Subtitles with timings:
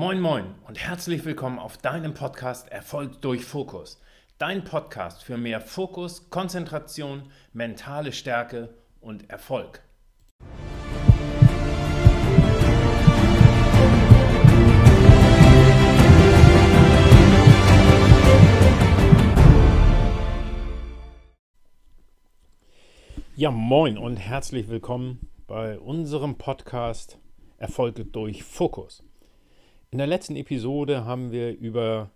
[0.00, 4.00] Moin moin und herzlich willkommen auf deinem Podcast Erfolg durch Fokus.
[4.38, 9.82] Dein Podcast für mehr Fokus, Konzentration, mentale Stärke und Erfolg.
[23.34, 27.18] Ja, moin und herzlich willkommen bei unserem Podcast
[27.56, 29.02] Erfolge durch Fokus.
[29.90, 32.10] In der letzten Episode haben wir über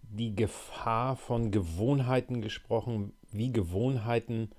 [0.00, 4.50] die Gefahr von Gewohnheiten gesprochen, wie Gewohnheiten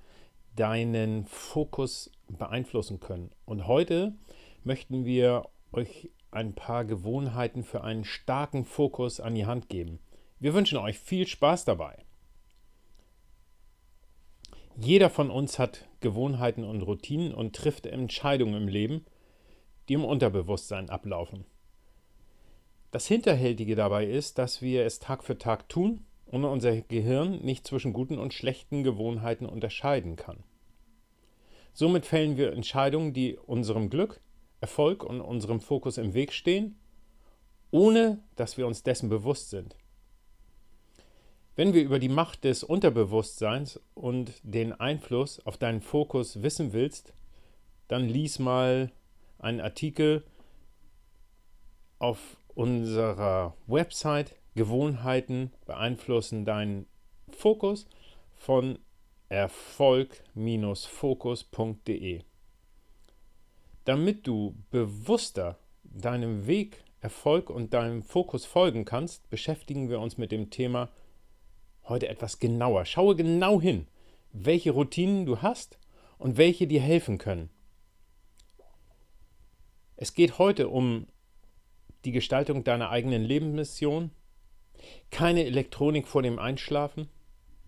[0.55, 3.31] deinen Fokus beeinflussen können.
[3.45, 4.13] Und heute
[4.63, 9.97] möchten wir euch ein paar Gewohnheiten für einen starken Fokus an die Hand geben.
[10.39, 11.97] Wir wünschen euch viel Spaß dabei.
[14.75, 19.03] Jeder von uns hat Gewohnheiten und Routinen und trifft Entscheidungen im Leben,
[19.89, 21.45] die im Unterbewusstsein ablaufen.
[22.97, 27.67] Das Hinterhältige dabei ist, dass wir es Tag für Tag tun und unser Gehirn nicht
[27.67, 30.43] zwischen guten und schlechten Gewohnheiten unterscheiden kann.
[31.73, 34.19] Somit fällen wir Entscheidungen, die unserem Glück,
[34.61, 36.79] Erfolg und unserem Fokus im Weg stehen,
[37.69, 39.75] ohne dass wir uns dessen bewusst sind.
[41.55, 47.13] Wenn wir über die Macht des Unterbewusstseins und den Einfluss auf deinen Fokus wissen willst,
[47.89, 48.91] dann lies mal
[49.37, 50.23] einen Artikel
[51.99, 56.87] auf unserer Website Gewohnheiten beeinflussen deinen
[57.29, 57.85] Fokus
[58.35, 58.79] von
[59.29, 62.23] erfolg-fokus.de.
[63.85, 70.31] Damit du bewusster deinem Weg, Erfolg und deinem Fokus folgen kannst, beschäftigen wir uns mit
[70.31, 70.89] dem Thema
[71.83, 72.85] heute etwas genauer.
[72.85, 73.85] Schaue genau hin,
[74.33, 75.77] welche Routinen du hast
[76.17, 77.51] und welche dir helfen können.
[79.95, 81.05] Es geht heute um
[82.07, 84.11] die Gestaltung deiner eigenen Lebensmission,
[85.11, 87.09] keine Elektronik vor dem Einschlafen,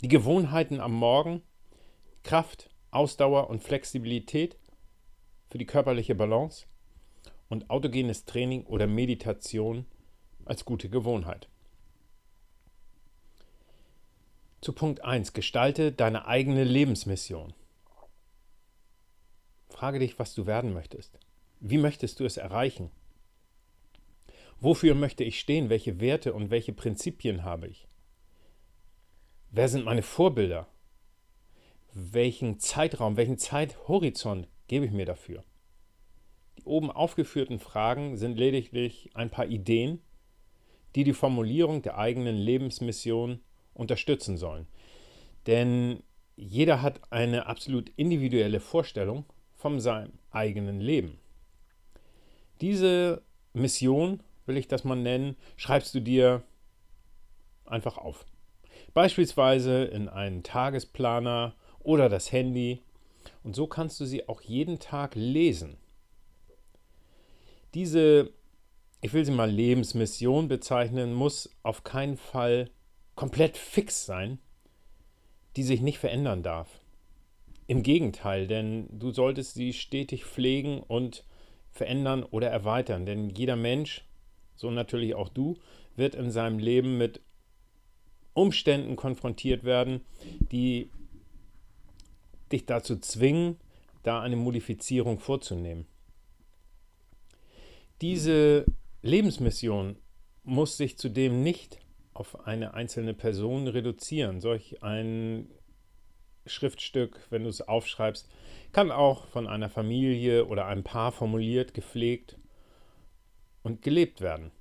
[0.02, 1.42] die Gewohnheiten am Morgen,
[2.24, 4.58] Kraft, Ausdauer und Flexibilität
[5.50, 6.68] für die körperliche Balance
[7.50, 9.86] und autogenes Training oder Meditation
[10.46, 11.50] als gute Gewohnheit.
[14.62, 15.34] Zu Punkt 1.
[15.34, 17.52] Gestalte deine eigene Lebensmission.
[19.68, 21.20] Frage dich, was du werden möchtest.
[21.60, 22.90] Wie möchtest du es erreichen?
[24.62, 25.70] Wofür möchte ich stehen?
[25.70, 27.88] Welche Werte und welche Prinzipien habe ich?
[29.52, 30.68] Wer sind meine Vorbilder?
[31.94, 35.44] Welchen Zeitraum, welchen Zeithorizont gebe ich mir dafür?
[36.58, 40.02] Die oben aufgeführten Fragen sind lediglich ein paar Ideen,
[40.96, 43.40] die die Formulierung der eigenen Lebensmission
[43.74, 44.68] unterstützen sollen.
[45.48, 46.04] Denn
[46.36, 51.18] jeder hat eine absolut individuelle Vorstellung von seinem eigenen Leben.
[52.60, 56.44] Diese Mission will ich das mal nennen, schreibst du dir
[57.66, 58.26] einfach auf.
[58.94, 62.82] Beispielsweise in einen Tagesplaner oder das Handy.
[63.44, 65.78] Und so kannst du sie auch jeden Tag lesen.
[67.74, 68.32] Diese,
[69.02, 72.72] ich will sie mal Lebensmission bezeichnen, muss auf keinen Fall
[73.16, 74.40] komplett fix sein,
[75.56, 76.82] die sich nicht verändern darf.
[77.68, 81.24] Im Gegenteil, denn du solltest sie stetig pflegen und
[81.70, 84.09] verändern oder erweitern, denn jeder Mensch
[84.60, 85.58] so natürlich auch du,
[85.96, 87.22] wird in seinem Leben mit
[88.34, 90.02] Umständen konfrontiert werden,
[90.52, 90.90] die
[92.52, 93.58] dich dazu zwingen,
[94.04, 95.86] da eine Modifizierung vorzunehmen.
[98.02, 98.66] Diese
[99.02, 99.98] Lebensmission
[100.44, 101.80] muss sich zudem nicht
[102.14, 104.42] auf eine einzelne Person reduzieren.
[104.42, 105.50] Solch ein
[106.46, 108.28] Schriftstück, wenn du es aufschreibst,
[108.74, 112.38] kann auch von einer Familie oder einem Paar formuliert, gepflegt
[113.64, 114.52] und gelebt werden.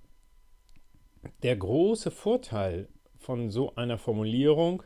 [1.43, 4.83] Der große Vorteil von so einer Formulierung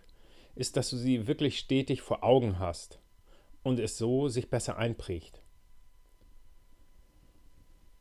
[0.54, 3.00] ist, dass du sie wirklich stetig vor Augen hast
[3.62, 5.42] und es so sich besser einprägt.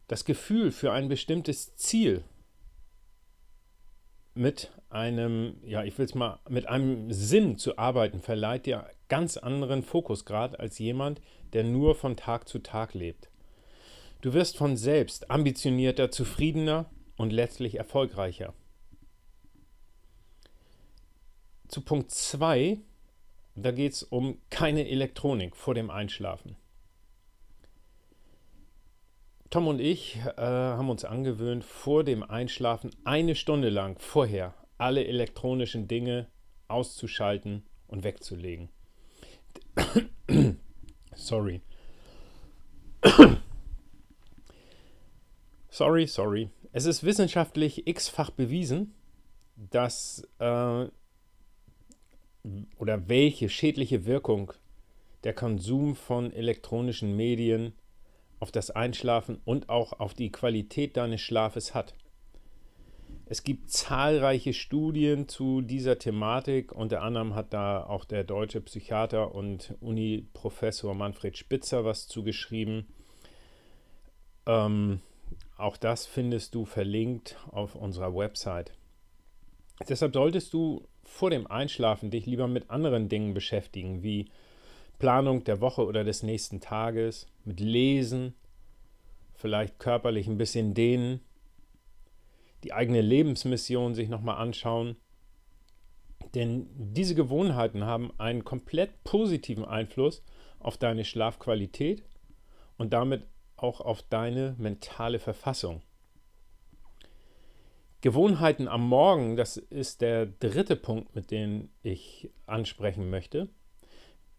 [0.08, 2.24] Das Gefühl für ein bestimmtes Ziel
[4.34, 9.38] mit einem, ja, ich will es mal, mit einem Sinn zu arbeiten, verleiht dir ganz
[9.38, 11.22] anderen Fokusgrad als jemand,
[11.54, 13.31] der nur von Tag zu Tag lebt.
[14.22, 18.54] Du wirst von selbst ambitionierter, zufriedener und letztlich erfolgreicher.
[21.68, 22.80] Zu Punkt 2,
[23.56, 26.56] da geht es um keine Elektronik vor dem Einschlafen.
[29.50, 35.06] Tom und ich äh, haben uns angewöhnt, vor dem Einschlafen eine Stunde lang vorher alle
[35.06, 36.28] elektronischen Dinge
[36.68, 38.70] auszuschalten und wegzulegen.
[41.16, 41.62] Sorry.
[45.82, 46.52] Sorry, sorry.
[46.74, 48.94] es ist wissenschaftlich x-fach bewiesen,
[49.56, 50.86] dass äh,
[52.78, 54.54] oder welche schädliche Wirkung
[55.24, 57.74] der Konsum von elektronischen Medien
[58.40, 61.96] auf das Einschlafen und auch auf die Qualität deines Schlafes hat.
[63.26, 66.74] Es gibt zahlreiche Studien zu dieser Thematik.
[66.74, 72.86] Unter anderem hat da auch der deutsche Psychiater und Uni-Professor Manfred Spitzer was zugeschrieben.
[74.46, 75.02] Ähm,
[75.58, 78.72] auch das findest du verlinkt auf unserer Website.
[79.88, 84.30] Deshalb solltest du vor dem Einschlafen dich lieber mit anderen Dingen beschäftigen, wie
[85.00, 88.36] Planung der Woche oder des nächsten Tages, mit Lesen,
[89.34, 91.22] vielleicht körperlich ein bisschen dehnen
[92.64, 94.96] die eigene Lebensmission sich nochmal anschauen.
[96.36, 100.24] Denn diese Gewohnheiten haben einen komplett positiven Einfluss
[100.60, 102.04] auf deine Schlafqualität
[102.78, 103.24] und damit
[103.62, 105.82] auch auf deine mentale Verfassung.
[108.02, 113.50] Gewohnheiten am Morgen, das ist der dritte Punkt, mit dem ich ansprechen möchte.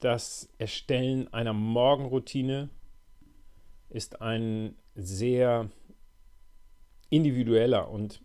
[0.00, 2.70] Das Erstellen einer Morgenroutine
[3.88, 5.70] ist ein sehr
[7.08, 8.20] individueller und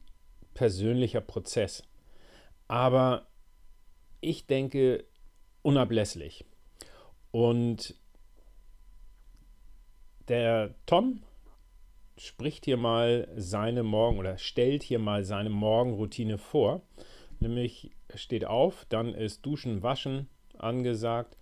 [0.55, 1.83] persönlicher Prozess.
[2.67, 3.27] Aber
[4.21, 5.05] ich denke
[5.61, 6.45] unablässlich.
[7.29, 7.93] Und
[10.27, 11.21] der Tom
[12.17, 16.81] spricht hier mal seine Morgen oder stellt hier mal seine Morgenroutine vor.
[17.39, 20.27] Nämlich steht auf, dann ist Duschen, Waschen
[20.57, 21.37] angesagt,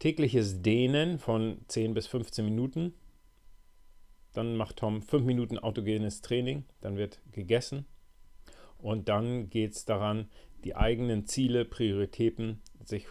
[0.00, 2.94] tägliches Dehnen von 10 bis 15 Minuten,
[4.32, 7.86] dann macht Tom fünf Minuten autogenes Training, dann wird gegessen.
[8.78, 10.28] Und dann geht es daran,
[10.64, 13.08] die eigenen Ziele, Prioritäten sich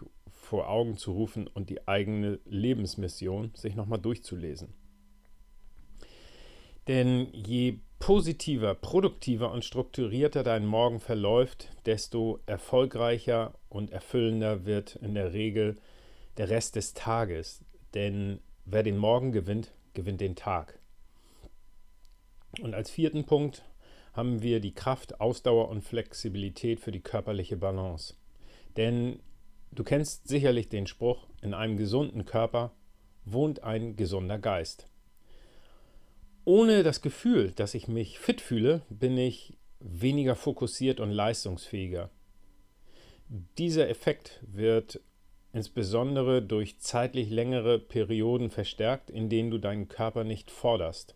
[0.49, 4.73] vor Augen zu rufen und die eigene Lebensmission sich nochmal durchzulesen.
[6.87, 15.13] Denn je positiver, produktiver und strukturierter dein Morgen verläuft, desto erfolgreicher und erfüllender wird in
[15.13, 15.77] der Regel
[16.37, 17.63] der Rest des Tages.
[17.93, 20.79] Denn wer den Morgen gewinnt, gewinnt den Tag.
[22.59, 23.63] Und als vierten Punkt
[24.13, 28.15] haben wir die Kraft, Ausdauer und Flexibilität für die körperliche Balance.
[28.77, 29.19] Denn
[29.71, 32.71] du kennst sicherlich den Spruch, in einem gesunden Körper
[33.25, 34.87] wohnt ein gesunder Geist.
[36.45, 42.09] Ohne das Gefühl, dass ich mich fit fühle, bin ich weniger fokussiert und leistungsfähiger.
[43.57, 44.99] Dieser Effekt wird
[45.53, 51.15] insbesondere durch zeitlich längere Perioden verstärkt, in denen du deinen Körper nicht forderst.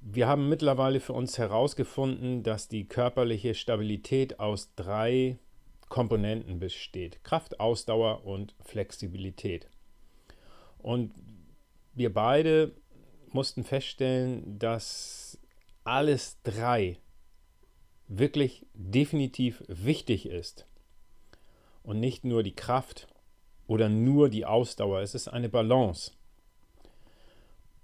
[0.00, 5.38] Wir haben mittlerweile für uns herausgefunden, dass die körperliche Stabilität aus drei
[5.90, 7.22] Komponenten besteht.
[7.22, 9.68] Kraft, Ausdauer und Flexibilität.
[10.78, 11.12] Und
[11.92, 12.72] wir beide
[13.32, 15.38] mussten feststellen, dass
[15.84, 16.98] alles drei
[18.08, 20.66] wirklich definitiv wichtig ist.
[21.82, 23.06] Und nicht nur die Kraft
[23.66, 25.00] oder nur die Ausdauer.
[25.00, 26.12] Es ist eine Balance.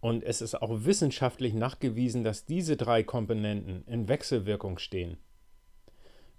[0.01, 5.19] Und es ist auch wissenschaftlich nachgewiesen, dass diese drei Komponenten in Wechselwirkung stehen.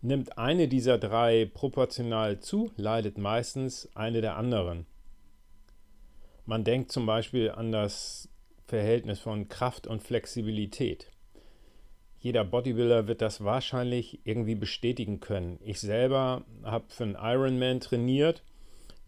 [0.02, 4.86] Nimmt eine dieser drei proportional zu, leidet meistens eine der anderen.
[6.46, 8.30] Man denkt zum Beispiel an das
[8.68, 11.12] Verhältnis von Kraft und Flexibilität.
[12.20, 15.60] Jeder Bodybuilder wird das wahrscheinlich irgendwie bestätigen können.
[15.62, 18.44] Ich selber habe für einen Ironman trainiert,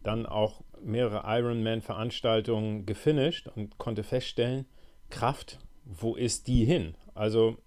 [0.03, 4.65] dann auch mehrere Ironman-Veranstaltungen gefinisht und konnte feststellen,
[5.09, 6.95] Kraft, wo ist die hin?
[7.13, 7.57] Also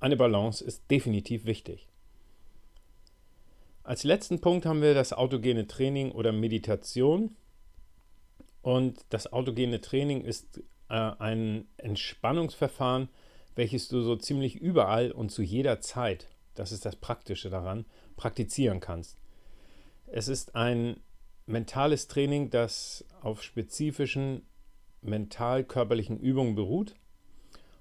[0.00, 1.88] eine Balance ist definitiv wichtig.
[3.88, 7.34] Als letzten Punkt haben wir das autogene Training oder Meditation.
[8.60, 10.58] Und das autogene Training ist
[10.90, 13.08] äh, ein Entspannungsverfahren,
[13.54, 18.80] welches du so ziemlich überall und zu jeder Zeit, das ist das Praktische daran, praktizieren
[18.80, 19.16] kannst.
[20.06, 21.00] Es ist ein
[21.46, 24.42] mentales Training, das auf spezifischen
[25.00, 26.94] mental-körperlichen Übungen beruht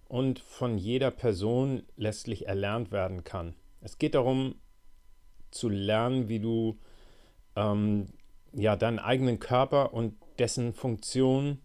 [0.08, 3.56] und von jeder Person letztlich erlernt werden kann.
[3.82, 4.56] Es geht darum,
[5.51, 6.77] zu lernen, wie du
[7.56, 8.08] ähm,
[8.54, 11.60] ja, deinen eigenen Körper und dessen Funktion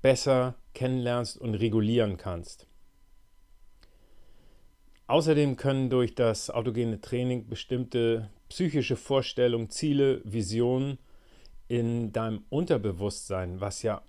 [0.00, 2.66] besser kennenlernst und regulieren kannst.
[5.06, 10.98] Außerdem können durch das autogene Training bestimmte psychische Vorstellungen, Ziele, Visionen
[11.68, 14.02] in deinem Unterbewusstsein, was ja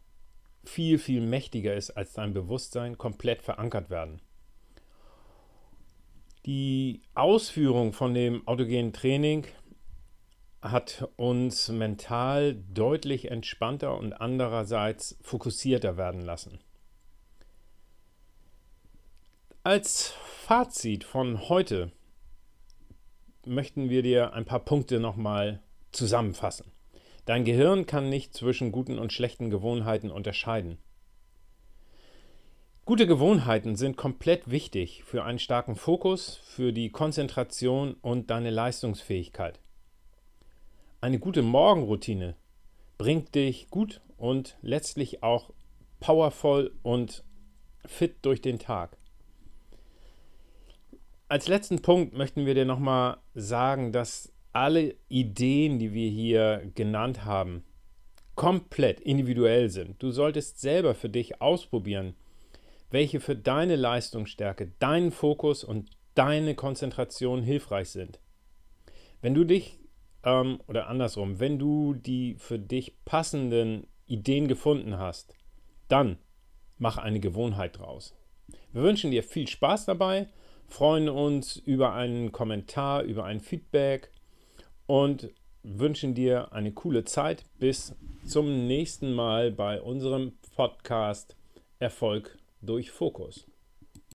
[0.64, 4.22] viel, viel mächtiger ist als dein Bewusstsein, komplett verankert werden.
[6.46, 9.48] Die Ausführung von dem autogenen Training
[10.62, 16.60] hat uns mental deutlich entspannter und andererseits fokussierter werden lassen.
[19.64, 20.14] Als
[20.46, 21.94] Fazit von heute
[23.46, 25.62] möchten wir dir ein paar Punkte nochmal
[25.94, 26.74] zusammenfassen.
[27.24, 30.78] Dein Gehirn kann nicht zwischen guten und schlechten Gewohnheiten unterscheiden.
[32.86, 39.62] Gute Gewohnheiten sind komplett wichtig für einen starken Fokus, für die Konzentration und deine Leistungsfähigkeit.
[41.00, 42.36] Eine gute Morgenroutine
[42.98, 45.52] bringt dich gut und letztlich auch
[46.02, 47.24] powervoll und
[47.86, 48.98] fit durch den Tag.
[51.30, 57.24] Als letzten Punkt möchten wir dir nochmal sagen, dass alle Ideen, die wir hier genannt
[57.24, 57.64] haben,
[58.36, 60.04] komplett individuell sind.
[60.04, 62.16] Du solltest selber für dich ausprobieren,
[62.94, 68.20] welche für deine Leistungsstärke, deinen Fokus und deine Konzentration hilfreich sind.
[69.20, 69.80] Wenn du dich,
[70.24, 75.34] ähm, oder andersrum, wenn du die für dich passenden Ideen gefunden hast,
[75.88, 76.20] dann
[76.78, 78.14] mach eine Gewohnheit draus.
[78.72, 80.28] Wir wünschen dir viel Spaß dabei,
[80.68, 84.12] freuen uns über einen Kommentar, über ein Feedback
[84.86, 85.32] und
[85.64, 87.44] wünschen dir eine coole Zeit.
[87.58, 91.36] Bis zum nächsten Mal bei unserem Podcast
[91.80, 93.46] Erfolg durch Fokus.